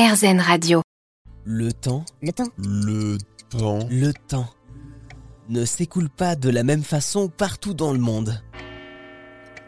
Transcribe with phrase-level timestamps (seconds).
[0.00, 0.80] RZN Radio.
[1.44, 3.18] Le temps, Le temps, Le
[3.50, 3.86] temps.
[3.90, 4.48] le temps,
[5.50, 8.42] ne s'écoule pas de la même façon partout dans le monde.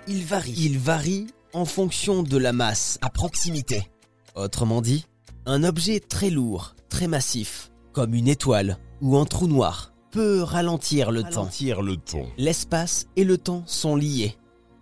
[0.08, 0.54] Il varie.
[0.56, 3.86] Il varie en fonction de la masse à proximité.
[4.34, 5.04] Autrement dit,
[5.44, 11.10] un objet très lourd, très massif, comme une étoile ou un trou noir, peut ralentir
[11.10, 11.42] le temps.
[11.42, 12.26] Ralentir le temps.
[12.38, 14.38] L'espace et le temps sont liés.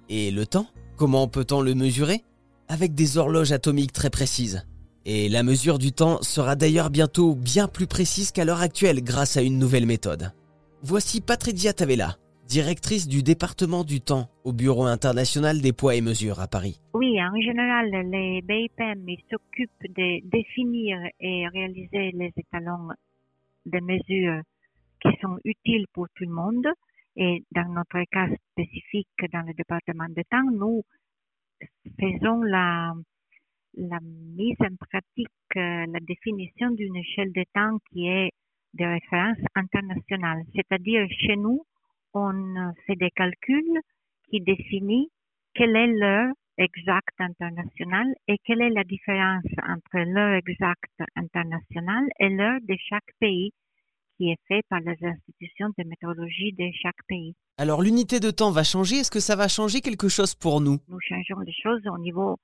[0.08, 2.22] Et le temps, comment peut-on le mesurer?
[2.68, 4.64] Avec des horloges atomiques très précises.
[5.06, 9.38] Et la mesure du temps sera d'ailleurs bientôt bien plus précise qu'à l'heure actuelle grâce
[9.38, 10.32] à une nouvelle méthode.
[10.82, 16.40] Voici Patricia Tavella, directrice du département du temps au Bureau international des poids et mesures
[16.40, 16.80] à Paris.
[16.92, 22.88] Oui, en général, les BIPM s'occupent de définir et réaliser les étalons
[23.64, 24.42] de mesures
[25.00, 26.66] qui sont utiles pour tout le monde.
[27.16, 30.82] Et dans notre cas spécifique dans le département de temps, nous
[31.98, 32.92] faisons la,
[33.74, 38.30] la mise en pratique, euh, la définition d'une échelle de temps qui est
[38.74, 40.42] de référence internationale.
[40.54, 41.64] C'est-à-dire, chez nous,
[42.14, 43.80] on euh, fait des calculs
[44.28, 45.10] qui définissent
[45.54, 52.28] quelle est l'heure exacte internationale et quelle est la différence entre l'heure exacte internationale et
[52.28, 53.52] l'heure de chaque pays
[54.16, 57.34] qui est fait par les institutions de météorologie de chaque pays.
[57.56, 60.78] Alors l'unité de temps va changer, est-ce que ça va changer quelque chose pour nous?
[60.88, 62.36] Nous changeons les choses au niveau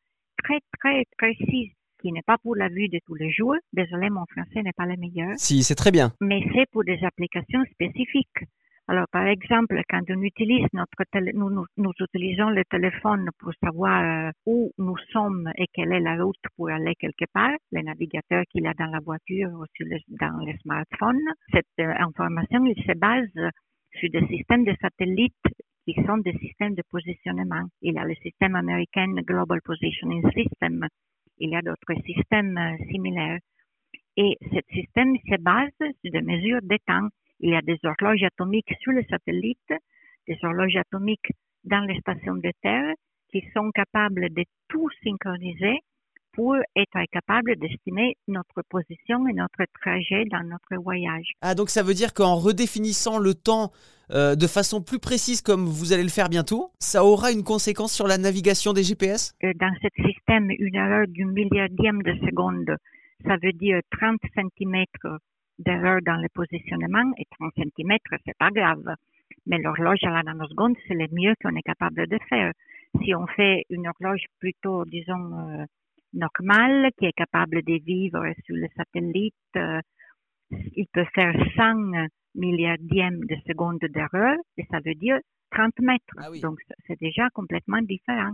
[0.47, 3.57] très, très précis qui n'est pas pour la vue de tous les jours.
[3.73, 6.13] Désolé, mon français n'est pas le meilleur, Si, c'est très bien.
[6.21, 8.45] mais c'est pour des applications spécifiques.
[8.89, 13.51] Alors, par exemple, quand on utilise notre télé, nous, nous, nous utilisons le téléphone pour
[13.65, 17.83] savoir euh, où nous sommes et quelle est la route pour aller quelque part, le
[17.83, 21.19] navigateur qu'il a dans la voiture ou sur le, dans le smartphone,
[21.53, 23.51] cette euh, information, il se base
[23.99, 25.35] sur des systèmes de satellites
[25.87, 27.65] qui sont des systèmes de positionnement.
[27.81, 30.85] Il y a le système américain Global Positioning System.
[31.39, 33.39] Il y a d'autres systèmes euh, similaires.
[34.17, 37.09] Et ce système se base sur des mesures de temps.
[37.39, 39.75] Il y a des horloges atomiques sur les satellites,
[40.27, 41.31] des horloges atomiques
[41.65, 42.95] dans les stations de terre
[43.31, 45.79] qui sont capables de tout synchroniser
[46.33, 51.33] pour être capables d'estimer notre position et notre trajet dans notre voyage.
[51.41, 53.71] Ah donc ça veut dire qu'en redéfinissant le temps
[54.13, 57.93] euh, de façon plus précise comme vous allez le faire bientôt, ça aura une conséquence
[57.93, 62.77] sur la navigation des GPS Euh, Dans ce système, une erreur du milliardième de seconde,
[63.25, 64.85] ça veut dire 30 cm
[65.59, 68.95] d'erreur dans le positionnement et 30 cm, c'est pas grave.
[69.47, 72.53] Mais l'horloge à la nanoseconde, c'est le mieux qu'on est capable de faire.
[73.03, 75.65] Si on fait une horloge plutôt, disons, euh,
[76.13, 79.35] normale, qui est capable de vivre sur le satellite,
[80.77, 82.07] il peut faire 100
[82.37, 85.19] milliardièmes de seconde d'erreur, et ça veut dire
[85.51, 86.05] 30 mètres.
[86.19, 86.41] Ah oui.
[86.41, 88.33] Donc, c'est déjà complètement différent.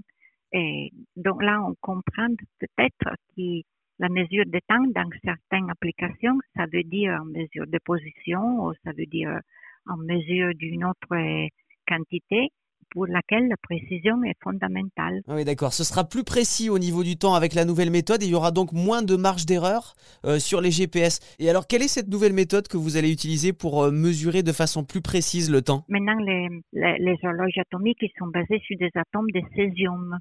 [0.52, 2.28] Et donc là, on comprend
[2.60, 3.62] peut-être que
[3.98, 8.74] la mesure de temps dans certaines applications, ça veut dire en mesure de position ou
[8.84, 9.38] ça veut dire
[9.86, 11.48] en mesure d'une autre
[11.86, 12.50] quantité
[12.92, 15.22] pour laquelle la précision est fondamentale.
[15.28, 18.22] Ah Oui d'accord, ce sera plus précis au niveau du temps avec la nouvelle méthode
[18.22, 19.94] et il y aura donc moins de marge d'erreur
[20.24, 21.20] euh, sur les GPS.
[21.38, 24.52] Et alors quelle est cette nouvelle méthode que vous allez utiliser pour euh, mesurer de
[24.52, 25.84] façon plus précise le temps?
[25.88, 30.18] Maintenant, les, les, les horloges atomiques ils sont basées sur des atomes de césium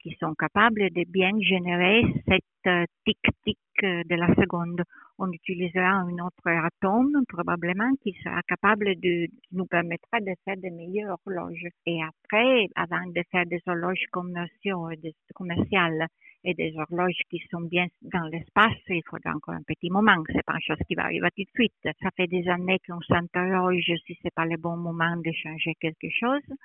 [0.00, 4.82] qui sont capables de bien générer cette euh, tic-tic euh, de la seconde.
[5.18, 10.56] On utilisera un autre atome probablement qui sera capable de, qui nous permettra de faire
[10.56, 11.66] de meilleures horloges.
[11.86, 16.06] Et après, avant de faire des horloges commerciales
[16.44, 20.22] et des horloges qui sont bien dans l'espace, il faudra encore un petit moment.
[20.32, 21.74] C'est pas une chose qui va arriver tout de suite.
[22.02, 26.08] Ça fait des années qu'on s'interroge si c'est pas le bon moment de changer quelque
[26.10, 26.56] chose.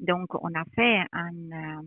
[0.00, 1.82] Donc, on a fait un, euh,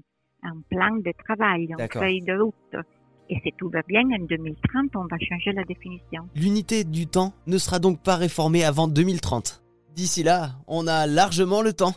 [0.46, 2.86] un plan de travail, une feuille de route.
[3.30, 6.28] Et si tout va bien, en 2030, on va changer la définition.
[6.36, 9.64] L'unité du temps ne sera donc pas réformée avant 2030.
[9.96, 11.94] D'ici là, on a largement le temps.